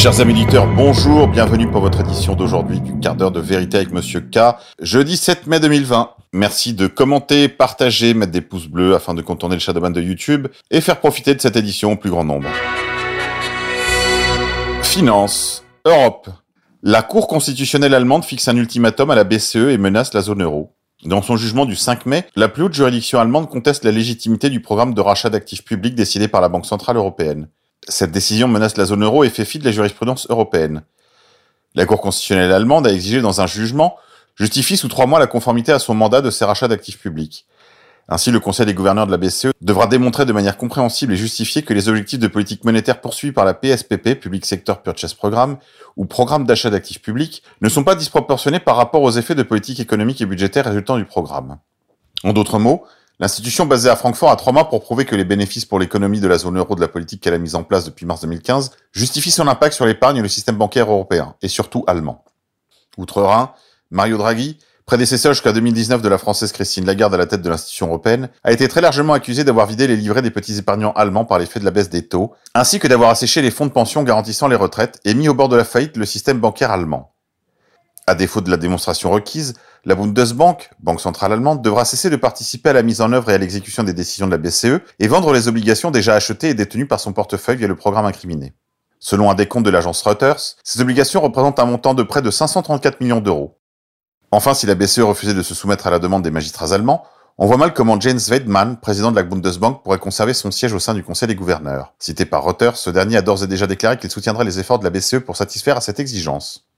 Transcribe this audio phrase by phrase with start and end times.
[0.00, 3.92] Chers amis éditeurs, bonjour, bienvenue pour votre édition d'aujourd'hui du quart d'heure de vérité avec
[3.92, 6.12] Monsieur K, jeudi 7 mai 2020.
[6.32, 10.48] Merci de commenter, partager, mettre des pouces bleus afin de contourner le Shadowban de YouTube
[10.70, 12.48] et faire profiter de cette édition au plus grand nombre.
[14.82, 16.30] Finance, Europe.
[16.82, 20.72] La Cour constitutionnelle allemande fixe un ultimatum à la BCE et menace la zone euro.
[21.04, 24.60] Dans son jugement du 5 mai, la plus haute juridiction allemande conteste la légitimité du
[24.60, 27.48] programme de rachat d'actifs publics décidé par la Banque Centrale Européenne.
[27.90, 30.82] Cette décision menace la zone euro et fait fi de la jurisprudence européenne.
[31.74, 33.96] La Cour constitutionnelle allemande a exigé dans un jugement
[34.36, 37.46] justifie sous trois mois la conformité à son mandat de ces rachats d'actifs publics.
[38.08, 41.62] Ainsi, le Conseil des gouverneurs de la BCE devra démontrer de manière compréhensible et justifiée
[41.62, 45.58] que les objectifs de politique monétaire poursuivis par la PSPP, Public Sector Purchase Programme,
[45.96, 49.80] ou programme d'achat d'actifs publics, ne sont pas disproportionnés par rapport aux effets de politique
[49.80, 51.58] économique et budgétaire résultant du programme.
[52.22, 52.84] En d'autres mots,
[53.20, 56.26] l'institution basée à Francfort a trois mois pour prouver que les bénéfices pour l'économie de
[56.26, 59.30] la zone euro de la politique qu'elle a mise en place depuis mars 2015 justifient
[59.30, 62.24] son impact sur l'épargne et le système bancaire européen, et surtout allemand.
[62.96, 63.52] Outre-Rhin,
[63.90, 67.88] Mario Draghi, prédécesseur jusqu'à 2019 de la française Christine Lagarde à la tête de l'institution
[67.88, 71.38] européenne, a été très largement accusé d'avoir vidé les livrets des petits épargnants allemands par
[71.38, 74.48] l'effet de la baisse des taux, ainsi que d'avoir asséché les fonds de pension garantissant
[74.48, 77.12] les retraites et mis au bord de la faillite le système bancaire allemand.
[78.06, 79.54] À défaut de la démonstration requise,
[79.84, 83.34] la Bundesbank, banque centrale allemande, devra cesser de participer à la mise en œuvre et
[83.34, 86.86] à l'exécution des décisions de la BCE et vendre les obligations déjà achetées et détenues
[86.86, 88.52] par son portefeuille via le programme incriminé.
[88.98, 93.00] Selon un décompte de l'agence Reuters, ces obligations représentent un montant de près de 534
[93.00, 93.58] millions d'euros.
[94.30, 97.04] Enfin, si la BCE refusait de se soumettre à la demande des magistrats allemands,
[97.38, 100.78] on voit mal comment Jens Weidmann, président de la Bundesbank, pourrait conserver son siège au
[100.78, 101.94] sein du Conseil des gouverneurs.
[101.98, 104.84] Cité par Reuters, ce dernier a d'ores et déjà déclaré qu'il soutiendrait les efforts de
[104.84, 106.68] la BCE pour satisfaire à cette exigence.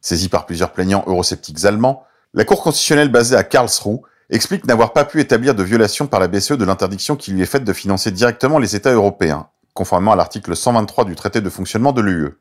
[0.00, 4.00] Saisi par plusieurs plaignants eurosceptiques allemands, la Cour constitutionnelle basée à Karlsruhe
[4.30, 7.46] explique n'avoir pas pu établir de violation par la BCE de l'interdiction qui lui est
[7.46, 11.92] faite de financer directement les États européens, conformément à l'article 123 du traité de fonctionnement
[11.92, 12.38] de l'UE.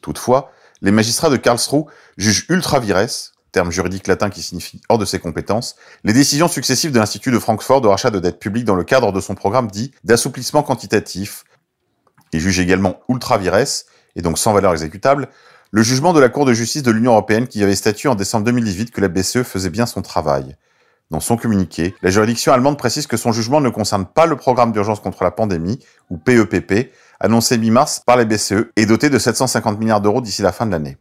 [0.00, 1.86] Toutefois, les magistrats de Karlsruhe
[2.16, 3.08] jugent ultra vires,
[3.50, 7.38] terme juridique latin qui signifie hors de ses compétences, les décisions successives de l'Institut de
[7.38, 11.44] Francfort de rachat de dettes publiques dans le cadre de son programme dit d'assouplissement quantitatif.
[12.32, 13.56] Il juge également ultra vires,
[14.14, 15.28] et donc sans valeur exécutable,
[15.72, 18.44] le jugement de la Cour de justice de l'Union européenne qui avait statué en décembre
[18.44, 20.56] 2018 que la BCE faisait bien son travail.
[21.10, 24.72] Dans son communiqué, la juridiction allemande précise que son jugement ne concerne pas le programme
[24.72, 25.78] d'urgence contre la pandémie,
[26.10, 30.52] ou PEPP, annoncé mi-mars par la BCE et doté de 750 milliards d'euros d'ici la
[30.52, 30.96] fin de l'année.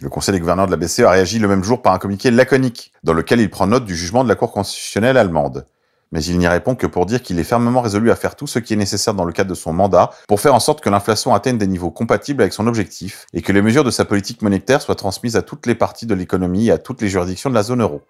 [0.00, 2.30] Le Conseil des gouverneurs de la BCE a réagi le même jour par un communiqué
[2.30, 5.66] laconique, dans lequel il prend note du jugement de la Cour constitutionnelle allemande.
[6.12, 8.58] Mais il n'y répond que pour dire qu'il est fermement résolu à faire tout ce
[8.58, 11.34] qui est nécessaire dans le cadre de son mandat pour faire en sorte que l'inflation
[11.34, 14.82] atteigne des niveaux compatibles avec son objectif et que les mesures de sa politique monétaire
[14.82, 17.62] soient transmises à toutes les parties de l'économie et à toutes les juridictions de la
[17.62, 18.02] zone euro.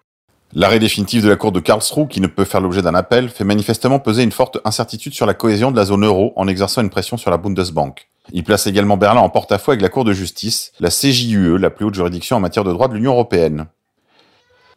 [0.53, 3.45] L'arrêt définitif de la Cour de Karlsruhe, qui ne peut faire l'objet d'un appel, fait
[3.45, 6.89] manifestement peser une forte incertitude sur la cohésion de la zone euro en exerçant une
[6.89, 8.09] pression sur la Bundesbank.
[8.33, 11.85] Il place également Berlin en porte-à-faux avec la Cour de justice, la CJUE, la plus
[11.85, 13.67] haute juridiction en matière de droit de l'Union européenne.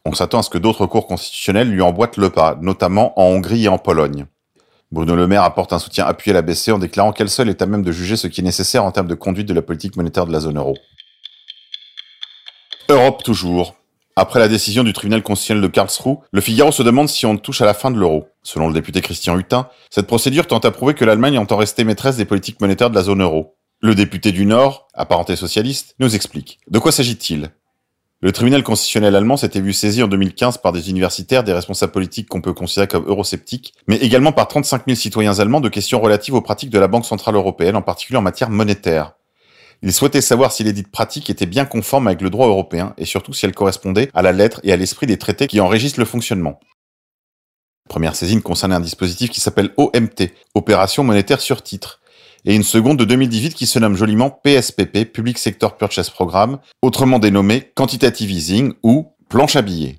[0.06, 3.64] On s'attend à ce que d'autres cours constitutionnels lui emboîtent le pas, notamment en Hongrie
[3.64, 4.26] et en Pologne.
[4.92, 7.62] Bruno Le Maire apporte un soutien appuyé à la BCE en déclarant qu'elle seule est
[7.62, 9.96] à même de juger ce qui est nécessaire en termes de conduite de la politique
[9.96, 10.76] monétaire de la zone euro.
[12.90, 13.76] Europe toujours.
[14.14, 17.62] Après la décision du tribunal constitutionnel de Karlsruhe, le Figaro se demande si on touche
[17.62, 18.28] à la fin de l'euro.
[18.42, 22.16] Selon le député Christian Hutin, cette procédure tente à prouver que l'Allemagne entend rester maîtresse
[22.16, 23.56] des politiques monétaires de la zone euro.
[23.80, 26.60] Le député du Nord, apparenté socialiste, nous explique.
[26.68, 27.50] De quoi s'agit-il?
[28.24, 32.26] Le tribunal constitutionnel allemand s'était vu saisi en 2015 par des universitaires, des responsables politiques
[32.26, 36.32] qu'on peut considérer comme eurosceptiques, mais également par 35 000 citoyens allemands de questions relatives
[36.32, 39.12] aux pratiques de la Banque Centrale Européenne, en particulier en matière monétaire.
[39.82, 43.04] Il souhaitait savoir si les dites pratiques étaient bien conformes avec le droit européen et
[43.04, 45.98] surtout si elles correspondaient à la lettre et à l'esprit des traités qui en régissent
[45.98, 46.58] le fonctionnement.
[47.90, 52.00] première saisine concernait un dispositif qui s'appelle OMT, Opération monétaire sur titre,
[52.44, 57.18] et une seconde de 2018 qui se nomme joliment PSPP, Public Sector Purchase Programme, autrement
[57.18, 59.98] dénommé Quantitative Easing ou planche à billets.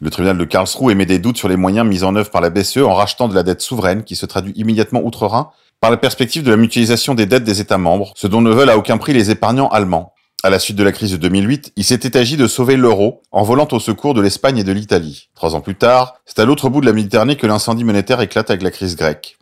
[0.00, 2.50] Le tribunal de Karlsruhe émet des doutes sur les moyens mis en œuvre par la
[2.50, 5.50] BCE en rachetant de la dette souveraine qui se traduit immédiatement outre-Rhin
[5.80, 8.70] par la perspective de la mutualisation des dettes des États membres, ce dont ne veulent
[8.70, 10.12] à aucun prix les épargnants allemands.
[10.44, 13.42] À la suite de la crise de 2008, il s'était agi de sauver l'euro en
[13.42, 15.30] volant au secours de l'Espagne et de l'Italie.
[15.34, 18.50] Trois ans plus tard, c'est à l'autre bout de la Méditerranée que l'incendie monétaire éclate
[18.50, 19.37] avec la crise grecque.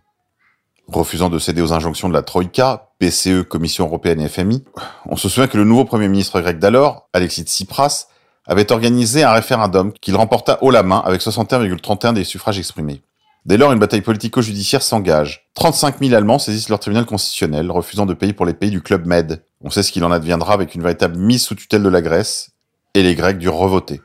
[0.88, 4.64] Refusant de céder aux injonctions de la Troïka, BCE, Commission européenne et FMI,
[5.06, 8.06] on se souvient que le nouveau Premier ministre grec d'alors, Alexis Tsipras,
[8.46, 13.02] avait organisé un référendum qu'il remporta haut la main avec 61,31 des suffrages exprimés.
[13.46, 15.48] Dès lors, une bataille politico-judiciaire s'engage.
[15.54, 19.06] 35 000 Allemands saisissent leur tribunal constitutionnel, refusant de payer pour les pays du Club
[19.06, 19.44] Med.
[19.62, 22.50] On sait ce qu'il en adviendra avec une véritable mise sous tutelle de la Grèce,
[22.94, 24.00] et les Grecs durent revoter.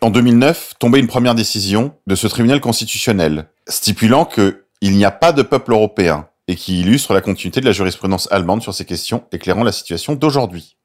[0.00, 5.10] En 2009, tombait une première décision de ce tribunal constitutionnel, stipulant que il n'y a
[5.10, 8.84] pas de peuple européen, et qui illustre la continuité de la jurisprudence allemande sur ces
[8.84, 10.76] questions, éclairant la situation d'aujourd'hui.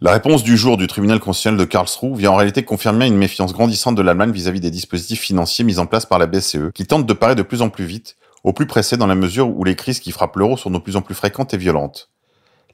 [0.00, 3.52] La réponse du jour du tribunal constitutionnel de Karlsruhe vient en réalité confirmer une méfiance
[3.52, 7.06] grandissante de l'Allemagne vis-à-vis des dispositifs financiers mis en place par la BCE, qui tentent
[7.06, 8.14] de parer de plus en plus vite,
[8.44, 10.94] au plus pressé dans la mesure où les crises qui frappent l'euro sont de plus
[10.94, 12.10] en plus fréquentes et violentes.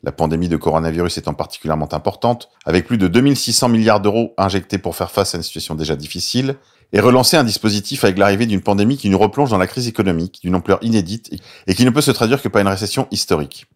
[0.02, 4.96] La pandémie de coronavirus étant particulièrement importante, avec plus de 2600 milliards d'euros injectés pour
[4.96, 6.56] faire face à une situation déjà difficile,
[6.92, 10.40] et relancer un dispositif avec l'arrivée d'une pandémie qui nous replonge dans la crise économique
[10.42, 11.30] d'une ampleur inédite
[11.66, 13.66] et qui ne peut se traduire que par une récession historique.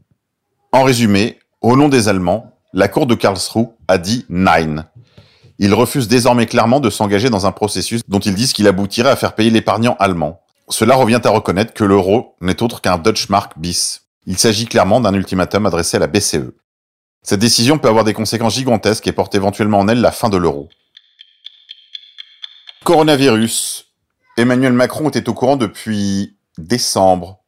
[0.73, 4.87] En résumé, au nom des Allemands, la Cour de Karlsruhe a dit Nein.
[5.59, 9.17] Ils refusent désormais clairement de s'engager dans un processus dont ils disent qu'il aboutirait à
[9.17, 10.41] faire payer l'épargnant allemand.
[10.69, 14.03] Cela revient à reconnaître que l'euro n'est autre qu'un Deutschmark bis.
[14.27, 16.53] Il s'agit clairement d'un ultimatum adressé à la BCE.
[17.23, 20.37] Cette décision peut avoir des conséquences gigantesques et porte éventuellement en elle la fin de
[20.37, 20.69] l'euro.
[22.89, 23.85] Coronavirus.
[24.39, 27.41] Emmanuel Macron était au courant depuis décembre.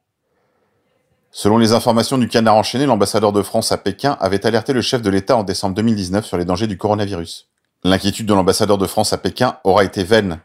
[1.31, 5.01] Selon les informations du Canard enchaîné, l'ambassadeur de France à Pékin avait alerté le chef
[5.01, 7.49] de l'État en décembre 2019 sur les dangers du coronavirus.
[7.85, 10.41] L'inquiétude de l'ambassadeur de France à Pékin aura été vaine.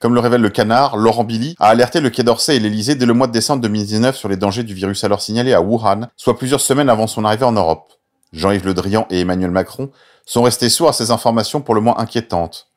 [0.00, 3.06] Comme le révèle le Canard, Laurent Billy a alerté le Quai d'Orsay et l'Élysée dès
[3.06, 6.36] le mois de décembre 2019 sur les dangers du virus alors signalé à Wuhan, soit
[6.36, 7.90] plusieurs semaines avant son arrivée en Europe.
[8.34, 9.90] Jean-Yves Le Drian et Emmanuel Macron
[10.26, 12.68] sont restés sourds à ces informations pour le moins inquiétantes.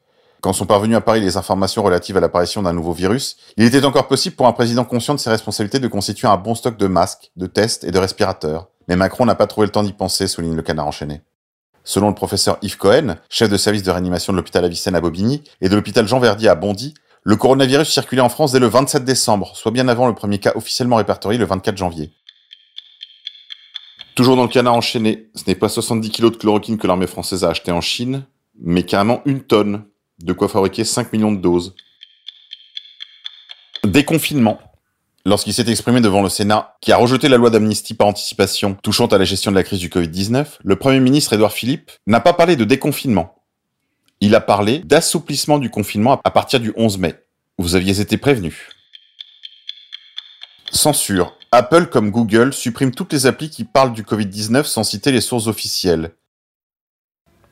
[0.41, 3.83] Quand sont parvenues à Paris les informations relatives à l'apparition d'un nouveau virus, il était
[3.83, 6.87] encore possible pour un président conscient de ses responsabilités de constituer un bon stock de
[6.87, 8.69] masques, de tests et de respirateurs.
[8.87, 11.21] Mais Macron n'a pas trouvé le temps d'y penser, souligne le canard enchaîné.
[11.83, 15.43] Selon le professeur Yves Cohen, chef de service de réanimation de l'hôpital Avicenne à Bobigny
[15.59, 16.93] et de l'hôpital Jean Verdier à Bondy,
[17.23, 20.53] le coronavirus circulait en France dès le 27 décembre, soit bien avant le premier cas
[20.55, 22.11] officiellement répertorié le 24 janvier.
[24.15, 27.43] Toujours dans le canard enchaîné, ce n'est pas 70 kg de chloroquine que l'armée française
[27.43, 28.25] a acheté en Chine,
[28.61, 29.83] mais carrément une tonne,
[30.19, 31.75] de quoi fabriquer 5 millions de doses.
[33.83, 34.59] Déconfinement.
[35.25, 39.07] Lorsqu'il s'est exprimé devant le Sénat, qui a rejeté la loi d'amnistie par anticipation touchant
[39.07, 42.33] à la gestion de la crise du Covid-19, le Premier ministre Édouard Philippe n'a pas
[42.33, 43.35] parlé de déconfinement.
[44.21, 47.15] Il a parlé d'assouplissement du confinement à partir du 11 mai.
[47.57, 48.69] Vous aviez été prévenu.
[50.71, 51.35] Censure.
[51.51, 55.47] Apple comme Google supprime toutes les applis qui parlent du Covid-19 sans citer les sources
[55.47, 56.11] officielles.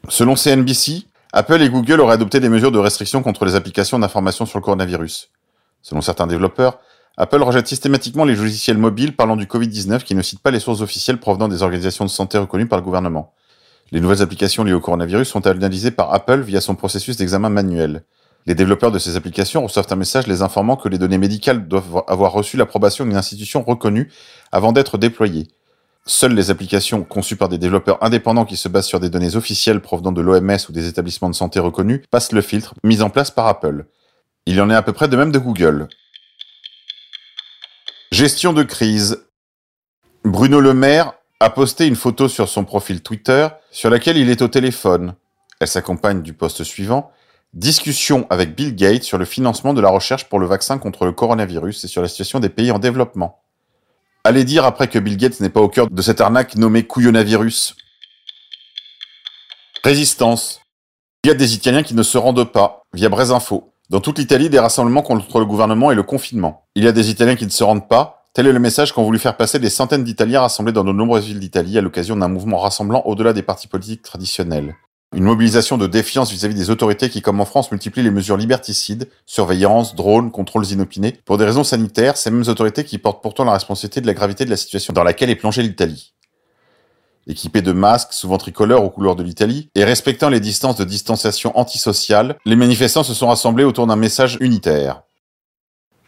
[0.08, 4.46] Selon CNBC, Apple et Google auraient adopté des mesures de restriction contre les applications d'information
[4.46, 5.30] sur le coronavirus.
[5.82, 6.80] Selon certains développeurs,
[7.18, 10.82] Apple rejette systématiquement les logiciels mobiles parlant du Covid-19 qui ne citent pas les sources
[10.82, 13.34] officielles provenant des organisations de santé reconnues par le gouvernement.
[13.92, 18.04] Les nouvelles applications liées au coronavirus sont analysées par Apple via son processus d'examen manuel.
[18.46, 22.04] Les développeurs de ces applications reçoivent un message les informant que les données médicales doivent
[22.08, 24.10] avoir reçu l'approbation d'une institution reconnue
[24.54, 25.48] avant d'être déployées.
[26.10, 29.82] Seules les applications conçues par des développeurs indépendants qui se basent sur des données officielles
[29.82, 33.30] provenant de l'OMS ou des établissements de santé reconnus passent le filtre mis en place
[33.30, 33.86] par Apple.
[34.46, 35.90] Il y en est à peu près de même de Google.
[38.14, 39.22] Gestion de crise.
[40.24, 41.12] Bruno Le Maire
[41.42, 45.14] a posté une photo sur son profil Twitter sur laquelle il est au téléphone.
[45.60, 47.12] Elle s'accompagne du poste suivant.
[47.54, 51.12] Discussion avec Bill Gates sur le financement de la recherche pour le vaccin contre le
[51.12, 53.42] coronavirus et sur la situation des pays en développement.
[54.28, 57.78] Allez dire après que Bill Gates n'est pas au cœur de cette arnaque nommée couillonavirus.
[59.86, 60.60] Résistance.
[61.24, 63.72] Il y a des Italiens qui ne se rendent pas, via Info.
[63.90, 66.66] Dans toute l'Italie, des rassemblements contre le gouvernement et le confinement.
[66.76, 68.26] Il y a des Italiens qui ne se rendent pas.
[68.34, 71.28] Tel est le message qu'ont voulu faire passer des centaines d'Italiens rassemblés dans de nombreuses
[71.28, 74.76] villes d'Italie à l'occasion d'un mouvement rassemblant au-delà des partis politiques traditionnels.
[75.18, 79.10] Une mobilisation de défiance vis-à-vis des autorités qui, comme en France, multiplient les mesures liberticides,
[79.26, 81.20] surveillance, drones, contrôles inopinés.
[81.26, 84.46] Pour des raisons sanitaires, ces mêmes autorités qui portent pourtant la responsabilité de la gravité
[84.46, 86.14] de la situation dans laquelle est plongée l'Italie.
[87.26, 91.58] Équipés de masques, souvent tricolores aux couleurs de l'Italie, et respectant les distances de distanciation
[91.58, 95.02] antisociale, les manifestants se sont rassemblés autour d'un message unitaire.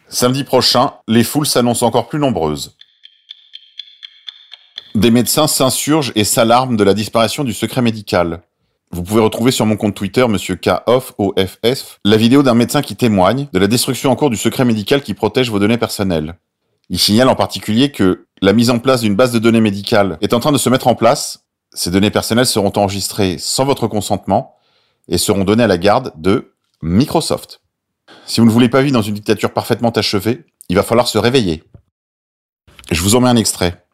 [0.06, 2.76] Samedi prochain, les foules s'annoncent encore plus nombreuses.
[4.94, 8.42] Des médecins s'insurgent et s'alarment de la disparition du secret médical.
[8.92, 13.46] Vous pouvez retrouver sur mon compte Twitter, monsieur KOFF, la vidéo d'un médecin qui témoigne
[13.52, 16.34] de la destruction en cours du secret médical qui protège vos données personnelles.
[16.88, 20.34] Il signale en particulier que la mise en place d'une base de données médicale est
[20.34, 21.44] en train de se mettre en place.
[21.72, 24.56] Ces données personnelles seront enregistrées sans votre consentement
[25.06, 27.60] et seront données à la garde de Microsoft.
[28.26, 31.18] Si vous ne voulez pas vivre dans une dictature parfaitement achevée, il va falloir se
[31.18, 31.62] réveiller.
[32.90, 33.84] Je vous en mets un extrait.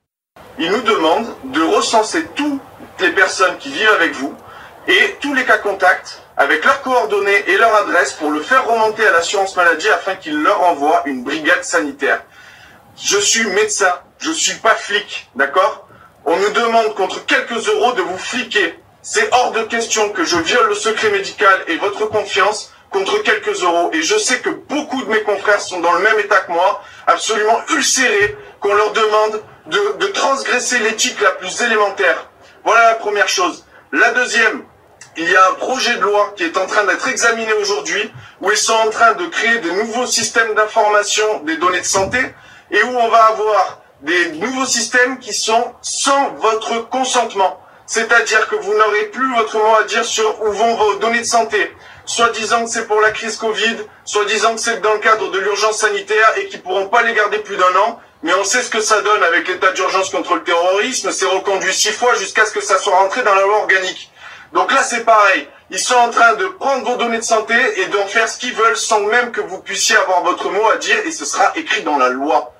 [0.58, 2.62] Il nous demande de recenser toutes
[3.02, 4.32] les personnes qui vivent avec vous
[4.88, 9.06] et tous les cas contacts avec leurs coordonnées et leur adresse pour le faire remonter
[9.06, 12.22] à l'assurance maladie afin qu'il leur envoie une brigade sanitaire.
[12.96, 15.86] Je suis médecin, je suis pas flic, d'accord?
[16.24, 18.78] On nous demande contre quelques euros de vous fliquer.
[19.02, 23.62] C'est hors de question que je viole le secret médical et votre confiance contre quelques
[23.62, 23.90] euros.
[23.92, 26.82] Et je sais que beaucoup de mes confrères sont dans le même état que moi,
[27.06, 32.28] absolument ulcérés, qu'on leur demande de, de transgresser l'éthique la plus élémentaire.
[32.64, 33.64] Voilà la première chose.
[33.92, 34.64] La deuxième,
[35.16, 38.50] il y a un projet de loi qui est en train d'être examiné aujourd'hui, où
[38.50, 42.18] ils sont en train de créer de nouveaux systèmes d'information des données de santé,
[42.70, 47.60] et où on va avoir des nouveaux systèmes qui sont sans votre consentement.
[47.86, 51.24] C'est-à-dire que vous n'aurez plus votre mot à dire sur où vont vos données de
[51.24, 51.72] santé.
[52.04, 55.30] Soit disant que c'est pour la crise Covid, soit disant que c'est dans le cadre
[55.30, 58.00] de l'urgence sanitaire et qu'ils pourront pas les garder plus d'un an.
[58.22, 61.10] Mais on sait ce que ça donne avec l'état d'urgence contre le terrorisme.
[61.12, 64.10] C'est reconduit six fois jusqu'à ce que ça soit rentré dans la loi organique.
[64.52, 65.48] Donc là, c'est pareil.
[65.70, 68.54] Ils sont en train de prendre vos données de santé et d'en faire ce qu'ils
[68.54, 71.82] veulent sans même que vous puissiez avoir votre mot à dire et ce sera écrit
[71.82, 72.54] dans la loi.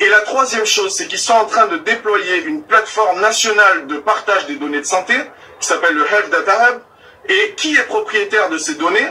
[0.00, 3.98] Et la troisième chose, c'est qu'ils sont en train de déployer une plateforme nationale de
[3.98, 5.14] partage des données de santé
[5.60, 6.80] qui s'appelle le Health Data Hub.
[7.28, 9.06] Et qui est propriétaire de ces données?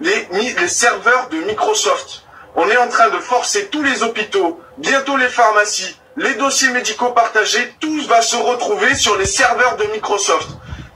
[0.00, 2.24] Les, serveurs de Microsoft.
[2.54, 7.10] On est en train de forcer tous les hôpitaux, bientôt les pharmacies, les dossiers médicaux
[7.10, 10.48] partagés, tout va se retrouver sur les serveurs de Microsoft.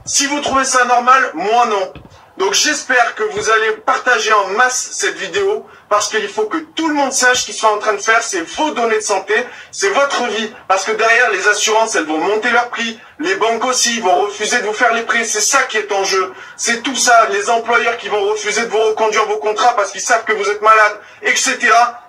[0.04, 1.92] Si vous trouvez ça normal, moi non.
[2.38, 6.88] Donc j'espère que vous allez partager en masse cette vidéo parce qu'il faut que tout
[6.88, 9.34] le monde sache ce qu'ils sont en train de faire, c'est vos données de santé,
[9.70, 10.50] c'est votre vie.
[10.66, 14.60] Parce que derrière, les assurances, elles vont monter leur prix, les banques aussi vont refuser
[14.60, 16.32] de vous faire les prix, c'est ça qui est en jeu.
[16.56, 20.00] C'est tout ça, les employeurs qui vont refuser de vous reconduire vos contrats parce qu'ils
[20.00, 21.58] savent que vous êtes malade, etc.,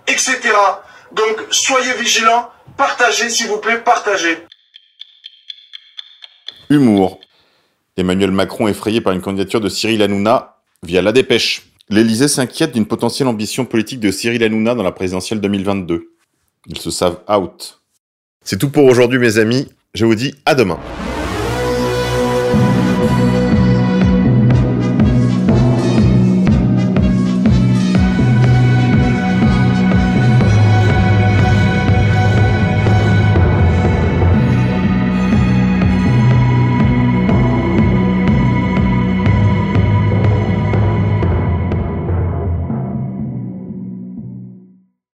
[0.08, 0.40] etc.
[1.12, 4.48] Donc soyez vigilants, partagez s'il vous plaît, partagez.
[6.70, 7.20] Humour.
[7.98, 11.70] Emmanuel Macron effrayé par une candidature de Cyril Hanouna via la dépêche.
[11.90, 16.10] L'Élysée s'inquiète d'une potentielle ambition politique de Cyril Hanouna dans la présidentielle 2022.
[16.68, 17.82] Ils se savent out.
[18.44, 20.80] C'est tout pour aujourd'hui mes amis, je vous dis à demain.